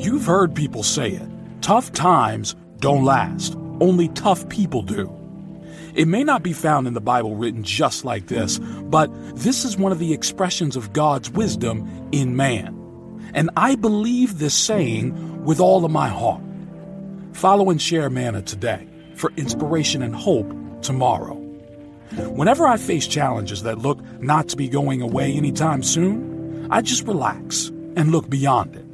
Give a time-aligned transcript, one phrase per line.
[0.00, 1.28] You've heard people say it
[1.60, 5.14] tough times don't last, only tough people do.
[5.94, 9.76] It may not be found in the Bible written just like this, but this is
[9.76, 13.30] one of the expressions of God's wisdom in man.
[13.34, 16.40] And I believe this saying with all of my heart.
[17.34, 21.34] Follow and share manna today for inspiration and hope tomorrow.
[21.34, 27.06] Whenever I face challenges that look not to be going away anytime soon, I just
[27.06, 28.86] relax and look beyond it.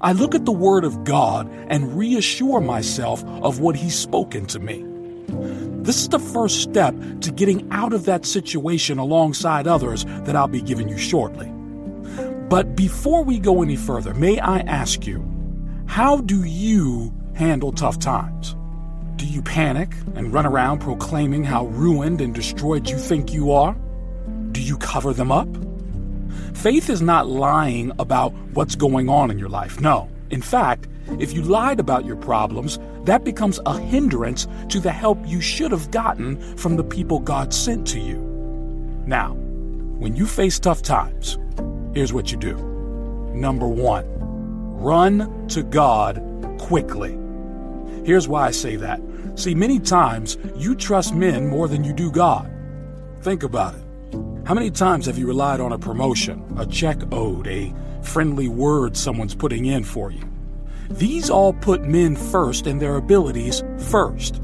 [0.00, 4.58] I look at the Word of God and reassure myself of what He's spoken to
[4.58, 4.84] me.
[5.82, 10.48] This is the first step to getting out of that situation alongside others that I'll
[10.48, 11.50] be giving you shortly.
[12.48, 15.24] But before we go any further, may I ask you,
[15.86, 18.56] how do you handle tough times?
[19.16, 23.74] Do you panic and run around proclaiming how ruined and destroyed you think you are?
[24.52, 25.48] Do you cover them up?
[26.56, 29.78] Faith is not lying about what's going on in your life.
[29.78, 30.08] No.
[30.30, 30.88] In fact,
[31.20, 35.70] if you lied about your problems, that becomes a hindrance to the help you should
[35.70, 38.16] have gotten from the people God sent to you.
[39.06, 41.38] Now, when you face tough times,
[41.94, 42.56] here's what you do.
[43.34, 44.06] Number one,
[44.80, 46.20] run to God
[46.58, 47.16] quickly.
[48.04, 49.00] Here's why I say that.
[49.34, 52.50] See, many times you trust men more than you do God.
[53.20, 53.85] Think about it.
[54.46, 58.96] How many times have you relied on a promotion, a check owed, a friendly word
[58.96, 60.22] someone's putting in for you?
[60.88, 64.40] These all put men first and their abilities first.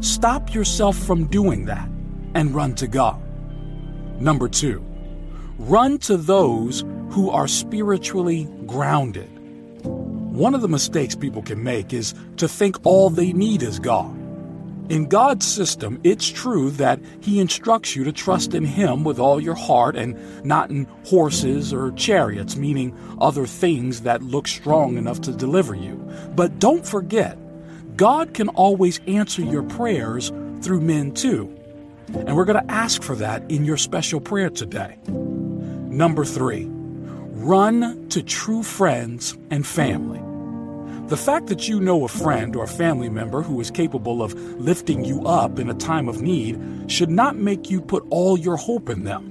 [0.00, 1.88] Stop yourself from doing that
[2.34, 3.18] and run to God.
[4.20, 4.84] Number two,
[5.56, 9.30] run to those who are spiritually grounded.
[9.82, 14.14] One of the mistakes people can make is to think all they need is God.
[14.92, 19.40] In God's system, it's true that He instructs you to trust in Him with all
[19.40, 25.22] your heart and not in horses or chariots, meaning other things that look strong enough
[25.22, 25.94] to deliver you.
[26.36, 27.38] But don't forget,
[27.96, 30.30] God can always answer your prayers
[30.60, 31.50] through men too.
[32.08, 34.98] And we're going to ask for that in your special prayer today.
[35.06, 40.31] Number three, run to true friends and family.
[41.12, 45.04] The fact that you know a friend or family member who is capable of lifting
[45.04, 46.58] you up in a time of need
[46.90, 49.30] should not make you put all your hope in them.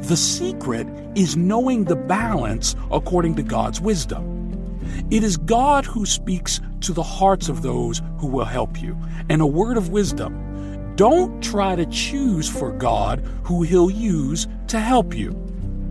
[0.00, 4.72] The secret is knowing the balance according to God's wisdom.
[5.10, 8.96] It is God who speaks to the hearts of those who will help you.
[9.28, 14.80] And a word of wisdom don't try to choose for God who He'll use to
[14.80, 15.36] help you.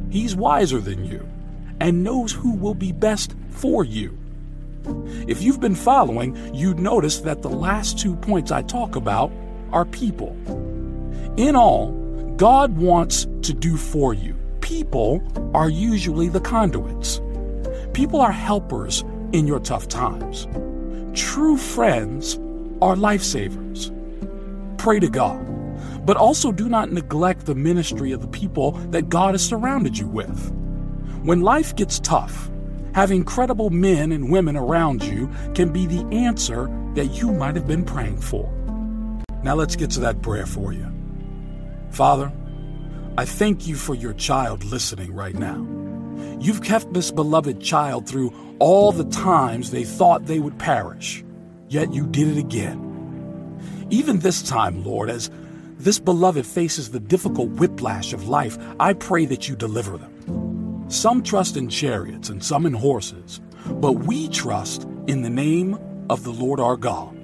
[0.10, 1.24] He's wiser than you
[1.80, 4.18] and knows who will be best for you.
[5.28, 9.32] If you've been following, you'd notice that the last two points I talk about
[9.72, 10.36] are people.
[11.38, 11.92] In all,
[12.38, 14.36] God wants to do for you.
[14.62, 15.22] People
[15.54, 17.22] are usually the conduits.
[17.94, 19.04] People are helpers
[19.34, 20.48] in your tough times.
[21.14, 22.36] True friends
[22.82, 23.92] are lifesavers.
[24.78, 25.46] Pray to God,
[26.06, 30.08] but also do not neglect the ministry of the people that God has surrounded you
[30.08, 30.52] with.
[31.24, 32.50] When life gets tough,
[33.00, 37.66] Having credible men and women around you can be the answer that you might have
[37.66, 38.52] been praying for.
[39.42, 40.86] Now let's get to that prayer for you.
[41.92, 42.30] Father,
[43.18, 45.66] I thank you for your child listening right now.
[46.42, 51.24] You've kept this beloved child through all the times they thought they would perish,
[51.70, 53.88] yet you did it again.
[53.90, 55.32] Even this time, Lord, as
[55.78, 60.49] this beloved faces the difficult whiplash of life, I pray that you deliver them.
[60.90, 65.78] Some trust in chariots and some in horses, but we trust in the name
[66.10, 67.16] of the Lord our God.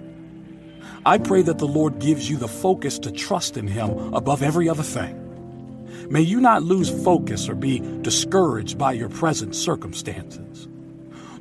[1.03, 4.69] I pray that the Lord gives you the focus to trust in Him above every
[4.69, 5.19] other thing.
[6.11, 10.67] May you not lose focus or be discouraged by your present circumstances.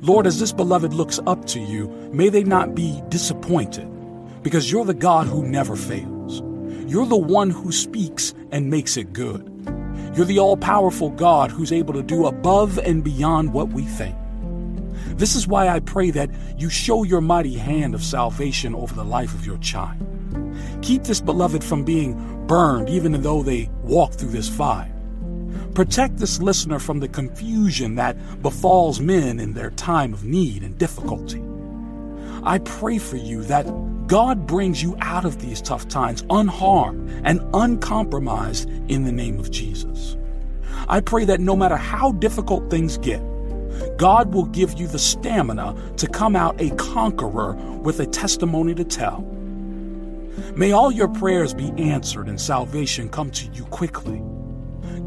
[0.01, 3.87] Lord, as this beloved looks up to you, may they not be disappointed,
[4.41, 6.41] because you're the God who never fails.
[6.91, 9.51] You're the one who speaks and makes it good.
[10.15, 14.15] You're the all powerful God who's able to do above and beyond what we think.
[15.17, 19.03] This is why I pray that you show your mighty hand of salvation over the
[19.03, 19.97] life of your child.
[20.81, 24.91] Keep this beloved from being burned even though they walk through this fire.
[25.73, 30.77] Protect this listener from the confusion that befalls men in their time of need and
[30.77, 31.43] difficulty.
[32.43, 33.65] I pray for you that
[34.07, 39.49] God brings you out of these tough times unharmed and uncompromised in the name of
[39.49, 40.15] Jesus.
[40.87, 43.21] I pray that no matter how difficult things get,
[43.97, 48.83] God will give you the stamina to come out a conqueror with a testimony to
[48.83, 49.21] tell.
[50.55, 54.21] May all your prayers be answered and salvation come to you quickly.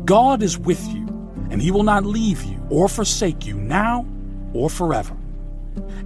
[0.04, 1.06] God is with you,
[1.50, 4.06] and He will not leave you or forsake you now
[4.52, 5.16] or forever.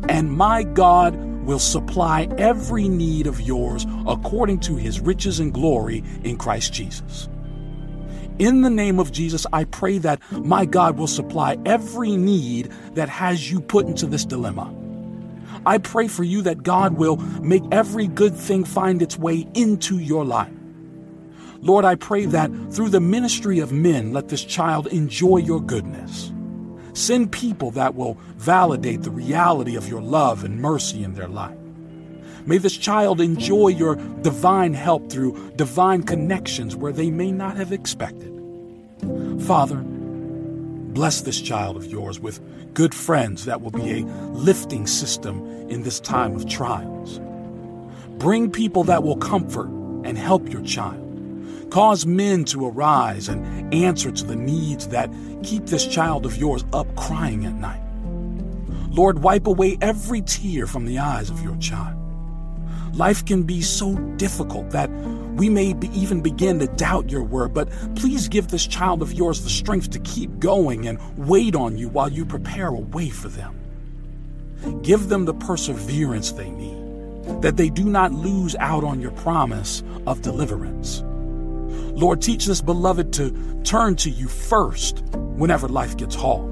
[0.08, 6.02] And my God will supply every need of yours according to his riches and glory
[6.24, 7.28] in Christ Jesus.
[8.38, 13.08] In the name of Jesus, I pray that my God will supply every need that
[13.08, 14.74] has you put into this dilemma.
[15.64, 19.98] I pray for you that God will make every good thing find its way into
[19.98, 20.52] your life.
[21.60, 26.32] Lord, I pray that through the ministry of men, let this child enjoy your goodness.
[26.94, 31.56] Send people that will validate the reality of your love and mercy in their life.
[32.44, 37.72] May this child enjoy your divine help through divine connections where they may not have
[37.72, 38.30] expected.
[39.46, 42.40] Father, bless this child of yours with
[42.74, 47.20] good friends that will be a lifting system in this time of trials.
[48.18, 49.68] Bring people that will comfort
[50.04, 51.01] and help your child.
[51.72, 55.10] Cause men to arise and answer to the needs that
[55.42, 57.80] keep this child of yours up crying at night.
[58.90, 61.96] Lord, wipe away every tear from the eyes of your child.
[62.94, 64.90] Life can be so difficult that
[65.36, 69.14] we may be even begin to doubt your word, but please give this child of
[69.14, 73.08] yours the strength to keep going and wait on you while you prepare a way
[73.08, 73.58] for them.
[74.82, 79.82] Give them the perseverance they need, that they do not lose out on your promise
[80.06, 81.02] of deliverance.
[81.94, 86.50] Lord, teach this beloved to turn to you first whenever life gets hard.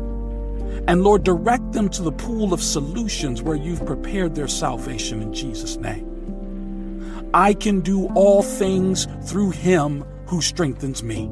[0.89, 5.33] And Lord, direct them to the pool of solutions where you've prepared their salvation in
[5.33, 7.31] Jesus' name.
[7.33, 11.31] I can do all things through him who strengthens me.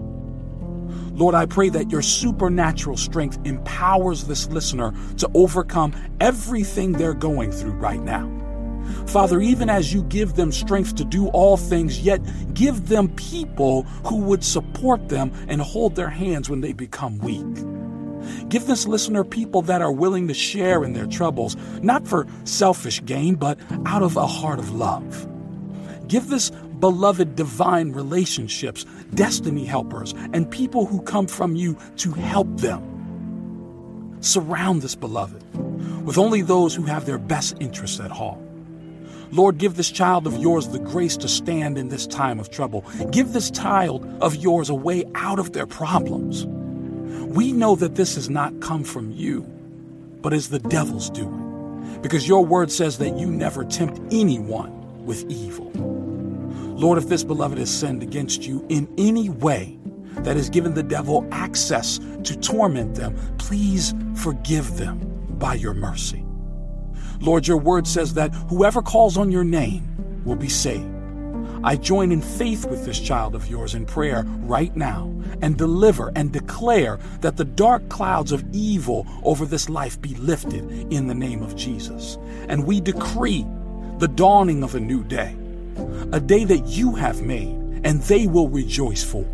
[1.12, 7.50] Lord, I pray that your supernatural strength empowers this listener to overcome everything they're going
[7.50, 8.30] through right now.
[9.06, 12.20] Father, even as you give them strength to do all things, yet
[12.54, 17.44] give them people who would support them and hold their hands when they become weak.
[18.48, 23.04] Give this listener people that are willing to share in their troubles, not for selfish
[23.04, 25.26] gain, but out of a heart of love.
[26.08, 32.48] Give this beloved divine relationships, destiny helpers, and people who come from you to help
[32.58, 34.16] them.
[34.20, 35.44] Surround this beloved
[36.04, 38.38] with only those who have their best interests at heart.
[39.30, 42.84] Lord, give this child of yours the grace to stand in this time of trouble.
[43.10, 46.46] Give this child of yours a way out of their problems.
[46.46, 49.42] We know that this has not come from you,
[50.22, 55.28] but is the devil's doing, because your word says that you never tempt anyone with
[55.30, 55.70] evil.
[55.74, 59.78] Lord, if this beloved has sinned against you in any way
[60.18, 64.98] that has given the devil access to torment them, please forgive them
[65.38, 66.24] by your mercy.
[67.20, 70.94] Lord, your word says that whoever calls on your name will be saved.
[71.64, 75.12] I join in faith with this child of yours in prayer right now
[75.42, 80.92] and deliver and declare that the dark clouds of evil over this life be lifted
[80.92, 82.16] in the name of Jesus.
[82.48, 83.44] And we decree
[83.98, 85.36] the dawning of a new day
[86.12, 87.54] a day that you have made,
[87.84, 89.24] and they will rejoice for.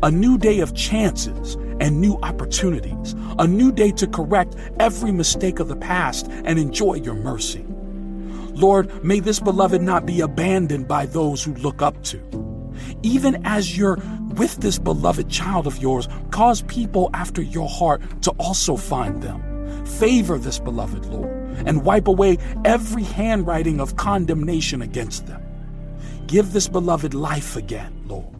[0.00, 5.58] A new day of chances and new opportunities, a new day to correct every mistake
[5.58, 7.64] of the past and enjoy your mercy.
[8.52, 12.20] Lord, may this beloved not be abandoned by those who look up to.
[13.02, 13.98] Even as you're
[14.36, 19.84] with this beloved child of yours, cause people after your heart to also find them.
[19.84, 21.30] Favor this beloved, Lord,
[21.66, 25.42] and wipe away every handwriting of condemnation against them.
[26.28, 28.37] Give this beloved life again, Lord,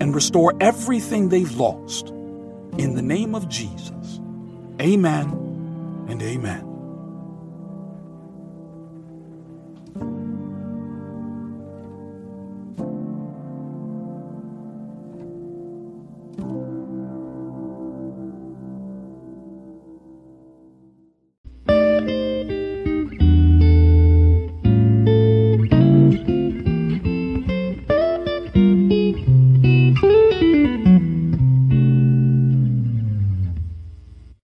[0.00, 2.08] and restore everything they've lost.
[2.78, 4.20] In the name of Jesus,
[4.80, 6.67] amen and amen.